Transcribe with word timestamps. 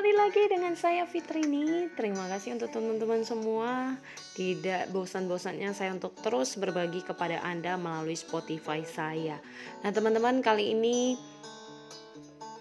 kembali 0.00 0.16
lagi 0.16 0.48
dengan 0.48 0.72
saya 0.80 1.04
Fitrini. 1.04 1.92
Terima 1.92 2.24
kasih 2.24 2.56
untuk 2.56 2.72
teman-teman 2.72 3.20
semua. 3.20 4.00
Tidak 4.32 4.88
bosan-bosannya 4.96 5.76
saya 5.76 5.92
untuk 5.92 6.16
terus 6.24 6.56
berbagi 6.56 7.04
kepada 7.04 7.44
Anda 7.44 7.76
melalui 7.76 8.16
Spotify 8.16 8.80
saya. 8.80 9.36
Nah, 9.84 9.92
teman-teman 9.92 10.40
kali 10.40 10.72
ini 10.72 11.20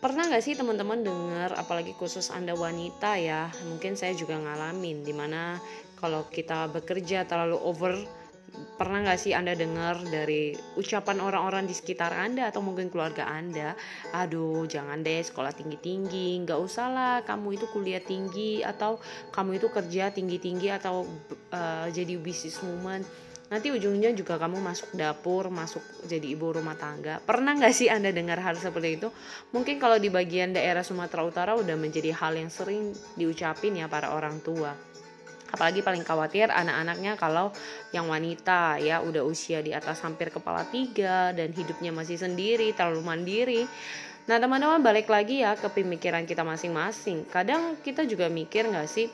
pernah 0.03 0.27
nggak 0.27 0.43
sih 0.43 0.59
teman-teman 0.59 0.99
dengar 0.99 1.55
apalagi 1.55 1.95
khusus 1.95 2.27
Anda 2.27 2.59
wanita 2.59 3.15
ya, 3.15 3.47
mungkin 3.71 3.95
saya 3.95 4.11
juga 4.19 4.35
ngalamin 4.35 5.07
di 5.07 5.15
mana 5.15 5.63
kalau 5.95 6.27
kita 6.27 6.67
bekerja 6.67 7.23
terlalu 7.23 7.55
over 7.55 7.95
pernah 8.77 9.05
nggak 9.05 9.19
sih 9.19 9.33
anda 9.33 9.55
dengar 9.55 10.01
dari 10.05 10.53
ucapan 10.75 11.21
orang-orang 11.21 11.69
di 11.69 11.75
sekitar 11.75 12.13
anda 12.13 12.49
atau 12.49 12.59
mungkin 12.63 12.89
keluarga 12.89 13.27
anda 13.29 13.73
aduh 14.15 14.65
jangan 14.65 15.01
deh 15.01 15.21
sekolah 15.21 15.53
tinggi-tinggi 15.55 16.41
nggak 16.45 16.59
usah 16.59 16.87
lah 16.89 17.15
kamu 17.23 17.59
itu 17.59 17.65
kuliah 17.71 18.01
tinggi 18.01 18.61
atau 18.61 18.97
kamu 19.31 19.61
itu 19.61 19.67
kerja 19.69 20.11
tinggi-tinggi 20.13 20.67
atau 20.73 21.07
uh, 21.53 21.87
jadi 21.89 22.15
woman 22.61 23.01
nanti 23.49 23.73
ujungnya 23.73 24.13
juga 24.13 24.37
kamu 24.37 24.61
masuk 24.61 24.93
dapur 24.93 25.49
masuk 25.49 25.81
jadi 26.05 26.37
ibu 26.37 26.53
rumah 26.53 26.77
tangga. 26.77 27.17
Pernah 27.17 27.57
nggak 27.57 27.73
sih 27.73 27.89
anda 27.89 28.13
dengar 28.13 28.37
hal 28.37 28.53
seperti 28.53 29.01
itu? 29.01 29.09
Mungkin 29.49 29.81
kalau 29.81 29.97
di 29.97 30.13
bagian 30.13 30.53
daerah 30.53 30.85
Sumatera 30.85 31.25
Utara 31.25 31.51
udah 31.57 31.73
menjadi 31.73 32.13
hal 32.13 32.37
yang 32.37 32.53
sering 32.53 32.93
diucapin 33.17 33.81
ya 33.81 33.89
para 33.89 34.13
orang 34.13 34.37
tua 34.45 34.88
apalagi 35.49 35.81
paling 35.81 36.05
khawatir 36.05 36.49
anak-anaknya 36.49 37.17
kalau 37.17 37.53
yang 37.93 38.05
wanita 38.09 38.77
ya 38.81 39.01
udah 39.01 39.25
usia 39.25 39.59
di 39.65 39.73
atas 39.73 40.01
hampir 40.05 40.29
kepala 40.29 40.65
tiga 40.69 41.33
dan 41.33 41.53
hidupnya 41.53 41.89
masih 41.93 42.17
sendiri 42.17 42.73
terlalu 42.77 43.01
mandiri. 43.01 43.61
Nah 44.29 44.37
teman-teman 44.37 44.85
balik 44.85 45.09
lagi 45.09 45.41
ya 45.41 45.57
ke 45.57 45.67
pemikiran 45.73 46.23
kita 46.29 46.45
masing-masing. 46.45 47.25
Kadang 47.33 47.81
kita 47.81 48.05
juga 48.05 48.29
mikir 48.29 48.69
nggak 48.69 48.89
sih 48.89 49.09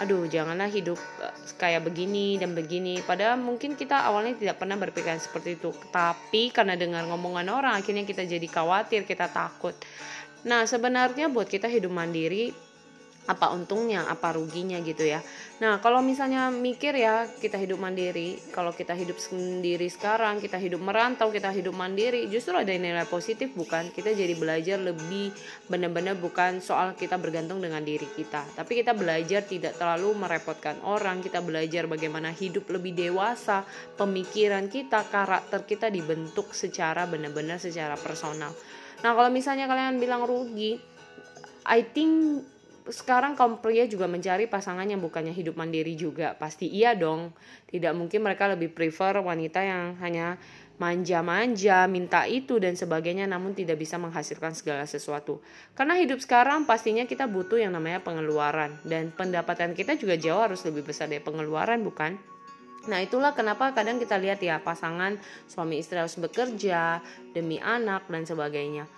aduh 0.00 0.24
janganlah 0.24 0.72
hidup 0.72 0.96
eh, 1.20 1.34
kayak 1.60 1.84
begini 1.84 2.40
dan 2.40 2.56
begini. 2.56 3.04
Padahal 3.04 3.36
mungkin 3.36 3.76
kita 3.76 4.08
awalnya 4.08 4.38
tidak 4.38 4.56
pernah 4.56 4.80
berpikiran 4.80 5.20
seperti 5.20 5.60
itu. 5.60 5.74
Tapi 5.92 6.48
karena 6.54 6.78
dengar 6.78 7.04
ngomongan 7.04 7.50
orang 7.52 7.74
akhirnya 7.76 8.08
kita 8.08 8.24
jadi 8.24 8.46
khawatir 8.48 9.04
kita 9.04 9.28
takut. 9.28 9.76
Nah 10.48 10.64
sebenarnya 10.64 11.28
buat 11.28 11.50
kita 11.50 11.68
hidup 11.68 11.92
mandiri 11.92 12.69
apa 13.28 13.52
untungnya 13.52 14.08
apa 14.08 14.32
ruginya 14.32 14.80
gitu 14.80 15.04
ya. 15.04 15.20
Nah 15.60 15.78
kalau 15.84 16.00
misalnya 16.00 16.48
mikir 16.48 16.96
ya 16.96 17.28
kita 17.28 17.60
hidup 17.60 17.76
mandiri 17.76 18.40
kalau 18.50 18.72
kita 18.72 18.96
hidup 18.96 19.20
sendiri 19.20 19.86
sekarang 19.92 20.40
kita 20.40 20.56
hidup 20.56 20.80
merantau 20.80 21.28
kita 21.28 21.52
hidup 21.52 21.76
mandiri 21.76 22.26
justru 22.32 22.56
ada 22.56 22.72
nilai 22.72 23.04
positif 23.04 23.52
bukan? 23.52 23.92
Kita 23.92 24.10
jadi 24.16 24.32
belajar 24.34 24.80
lebih 24.80 25.30
benar-benar 25.68 26.16
bukan 26.16 26.64
soal 26.64 26.96
kita 26.96 27.20
bergantung 27.20 27.60
dengan 27.60 27.84
diri 27.84 28.08
kita 28.08 28.56
tapi 28.56 28.80
kita 28.80 28.96
belajar 28.96 29.44
tidak 29.44 29.76
terlalu 29.76 30.16
merepotkan 30.16 30.80
orang 30.82 31.20
kita 31.20 31.44
belajar 31.44 31.86
bagaimana 31.86 32.32
hidup 32.32 32.66
lebih 32.72 32.96
dewasa 32.96 33.62
pemikiran 34.00 34.66
kita 34.72 35.06
karakter 35.06 35.68
kita 35.68 35.92
dibentuk 35.92 36.56
secara 36.56 37.04
benar-benar 37.04 37.60
secara 37.60 37.94
personal. 38.00 38.50
Nah 39.04 39.12
kalau 39.12 39.28
misalnya 39.28 39.68
kalian 39.68 40.00
bilang 40.00 40.24
rugi 40.26 40.80
I 41.68 41.84
think 41.84 42.42
sekarang 42.88 43.36
kaum 43.36 43.60
pria 43.60 43.84
juga 43.84 44.08
mencari 44.08 44.48
pasangan 44.48 44.88
yang 44.88 45.04
bukannya 45.04 45.36
hidup 45.36 45.58
mandiri 45.60 45.92
juga. 45.98 46.32
Pasti 46.38 46.64
iya 46.70 46.96
dong. 46.96 47.36
Tidak 47.68 47.92
mungkin 47.92 48.24
mereka 48.24 48.48
lebih 48.48 48.72
prefer 48.72 49.20
wanita 49.20 49.60
yang 49.60 50.00
hanya 50.00 50.40
manja-manja 50.80 51.84
minta 51.84 52.24
itu 52.24 52.56
dan 52.56 52.72
sebagainya 52.72 53.28
namun 53.28 53.52
tidak 53.52 53.76
bisa 53.76 54.00
menghasilkan 54.00 54.56
segala 54.56 54.88
sesuatu. 54.88 55.44
Karena 55.76 56.00
hidup 56.00 56.24
sekarang 56.24 56.64
pastinya 56.64 57.04
kita 57.04 57.28
butuh 57.28 57.60
yang 57.60 57.76
namanya 57.76 58.00
pengeluaran. 58.00 58.80
Dan 58.80 59.12
pendapatan 59.12 59.76
kita 59.76 60.00
juga 60.00 60.16
jauh 60.16 60.40
harus 60.40 60.64
lebih 60.64 60.88
besar 60.88 61.12
dari 61.12 61.20
pengeluaran 61.20 61.84
bukan? 61.84 62.16
Nah 62.88 63.04
itulah 63.04 63.36
kenapa 63.36 63.76
kadang 63.76 64.00
kita 64.00 64.16
lihat 64.16 64.40
ya 64.40 64.56
pasangan 64.56 65.20
suami 65.44 65.84
istri 65.84 66.00
harus 66.00 66.16
bekerja 66.16 67.04
demi 67.36 67.60
anak 67.60 68.08
dan 68.08 68.24
sebagainya 68.24 68.88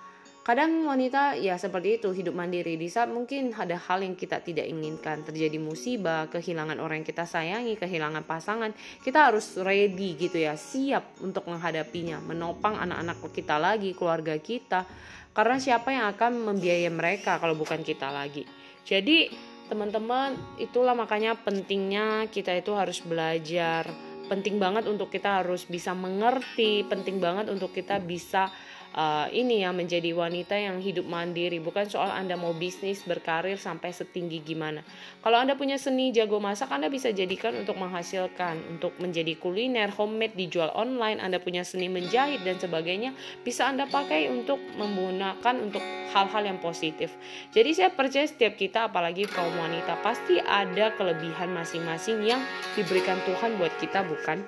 Kadang 0.43 0.91
wanita 0.91 1.39
ya 1.39 1.55
seperti 1.55 2.03
itu 2.03 2.11
hidup 2.11 2.35
mandiri 2.35 2.75
di 2.75 2.91
saat 2.91 3.07
mungkin 3.07 3.55
ada 3.55 3.79
hal 3.79 4.03
yang 4.03 4.19
kita 4.19 4.43
tidak 4.43 4.67
inginkan 4.67 5.23
terjadi 5.23 5.55
musibah, 5.63 6.27
kehilangan 6.35 6.83
orang 6.83 6.99
yang 6.99 7.07
kita 7.07 7.23
sayangi, 7.23 7.79
kehilangan 7.79 8.27
pasangan, 8.27 8.75
kita 9.07 9.31
harus 9.31 9.55
ready 9.63 10.19
gitu 10.19 10.43
ya, 10.43 10.59
siap 10.59 11.23
untuk 11.23 11.47
menghadapinya, 11.47 12.19
menopang 12.19 12.75
anak-anak 12.75 13.23
kita 13.31 13.55
lagi, 13.63 13.95
keluarga 13.95 14.35
kita. 14.43 14.83
Karena 15.31 15.63
siapa 15.63 15.95
yang 15.95 16.11
akan 16.11 16.51
membiayai 16.51 16.91
mereka 16.91 17.39
kalau 17.39 17.55
bukan 17.55 17.87
kita 17.87 18.11
lagi. 18.11 18.43
Jadi 18.83 19.31
teman-teman 19.71 20.59
itulah 20.59 20.99
makanya 20.99 21.39
pentingnya 21.39 22.27
kita 22.35 22.51
itu 22.59 22.75
harus 22.75 22.99
belajar 22.99 23.87
penting 24.27 24.59
banget 24.59 24.91
untuk 24.91 25.07
kita 25.07 25.45
harus 25.45 25.71
bisa 25.71 25.95
mengerti 25.95 26.83
penting 26.89 27.23
banget 27.23 27.47
untuk 27.47 27.71
kita 27.71 28.03
bisa 28.03 28.51
uh, 28.97 29.29
ini 29.33 29.65
ya 29.65 29.71
menjadi 29.73 30.13
wanita 30.13 30.57
yang 30.57 30.79
hidup 30.81 31.05
mandiri. 31.09 31.59
Bukan 31.59 31.89
soal 31.89 32.13
anda 32.13 32.37
mau 32.37 32.53
bisnis 32.57 33.05
berkarir 33.05 33.57
sampai 33.57 33.93
setinggi 33.93 34.45
gimana. 34.45 34.85
Kalau 35.21 35.41
anda 35.41 35.57
punya 35.57 35.77
seni 35.77 36.13
jago 36.13 36.39
masak 36.39 36.71
anda 36.73 36.89
bisa 36.89 37.13
jadikan 37.13 37.57
untuk 37.57 37.77
menghasilkan. 37.81 38.79
Untuk 38.79 38.97
menjadi 39.01 39.37
kuliner 39.37 39.93
homemade 39.93 40.37
dijual 40.37 40.73
online 40.77 41.21
anda 41.21 41.41
punya 41.41 41.65
seni 41.65 41.89
menjahit 41.89 42.45
dan 42.45 42.57
sebagainya 42.61 43.17
bisa 43.43 43.69
anda 43.69 43.89
pakai 43.89 44.29
untuk 44.33 44.61
menggunakan 44.77 45.55
untuk 45.61 45.83
hal-hal 46.13 46.43
yang 46.45 46.59
positif. 46.61 47.13
Jadi 47.57 47.71
saya 47.73 47.91
percaya 47.93 48.29
setiap 48.29 48.55
kita 48.61 48.93
apalagi 48.93 49.25
kaum 49.29 49.53
wanita 49.57 49.99
pasti 50.05 50.39
ada 50.39 50.93
kelebihan 50.95 51.51
masing-masing 51.57 52.25
yang 52.25 52.41
diberikan 52.77 53.17
Tuhan 53.25 53.57
buat 53.57 53.73
kita 53.81 54.05
bukan? 54.05 54.45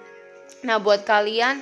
Nah 0.64 0.80
buat 0.80 1.04
kalian 1.04 1.60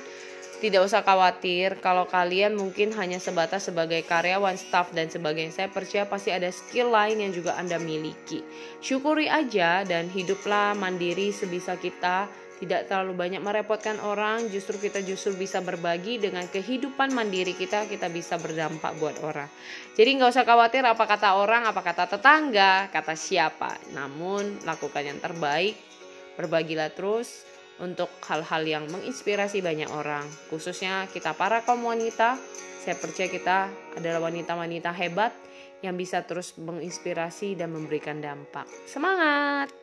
tidak 0.63 0.87
usah 0.87 1.03
khawatir 1.03 1.75
kalau 1.83 2.07
kalian 2.07 2.55
mungkin 2.55 2.95
hanya 2.95 3.19
sebatas 3.19 3.67
sebagai 3.67 3.99
karyawan, 4.07 4.55
staff 4.55 4.95
dan 4.95 5.11
sebagainya. 5.11 5.51
Saya 5.51 5.67
percaya 5.67 6.07
pasti 6.07 6.31
ada 6.31 6.47
skill 6.55 6.87
lain 6.87 7.19
yang 7.19 7.35
juga 7.35 7.59
Anda 7.59 7.75
miliki. 7.83 8.39
Syukuri 8.79 9.27
aja 9.27 9.83
dan 9.83 10.07
hiduplah 10.07 10.71
mandiri 10.71 11.35
sebisa 11.35 11.75
kita. 11.75 12.31
Tidak 12.63 12.87
terlalu 12.87 13.11
banyak 13.11 13.43
merepotkan 13.43 13.99
orang, 13.99 14.47
justru 14.47 14.79
kita 14.79 15.03
justru 15.03 15.35
bisa 15.35 15.59
berbagi 15.59 16.15
dengan 16.15 16.47
kehidupan 16.47 17.11
mandiri 17.11 17.51
kita, 17.59 17.83
kita 17.91 18.07
bisa 18.07 18.39
berdampak 18.39 18.95
buat 19.03 19.19
orang. 19.19 19.51
Jadi 19.99 20.15
nggak 20.15 20.31
usah 20.31 20.47
khawatir 20.47 20.79
apa 20.87 21.03
kata 21.03 21.43
orang, 21.43 21.67
apa 21.67 21.83
kata 21.83 22.07
tetangga, 22.15 22.87
kata 22.87 23.19
siapa. 23.19 23.75
Namun 23.91 24.63
lakukan 24.63 25.03
yang 25.03 25.19
terbaik, 25.19 25.75
berbagilah 26.39 26.87
terus, 26.95 27.43
untuk 27.81 28.09
hal-hal 28.29 28.63
yang 28.65 28.83
menginspirasi 28.89 29.65
banyak 29.65 29.89
orang, 29.89 30.25
khususnya 30.53 31.09
kita 31.09 31.33
para 31.33 31.65
kaum 31.65 31.85
wanita. 31.85 32.37
Saya 32.83 32.99
percaya 32.99 33.31
kita 33.31 33.57
adalah 33.95 34.27
wanita-wanita 34.27 34.91
hebat 34.91 35.31
yang 35.79 35.95
bisa 35.95 36.23
terus 36.23 36.55
menginspirasi 36.59 37.55
dan 37.55 37.71
memberikan 37.71 38.19
dampak. 38.19 38.67
Semangat! 38.87 39.82